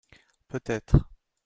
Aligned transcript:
Peut 0.47 0.63
être. 0.65 0.97